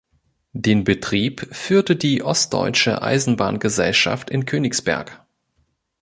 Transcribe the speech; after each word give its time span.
Den 0.55 0.83
Betrieb 0.83 1.47
führte 1.53 1.95
die 1.95 2.23
Ostdeutsche 2.23 3.03
Eisenbahn-Gesellschaft 3.03 4.31
in 4.31 4.47
Königsberg. 4.47 5.23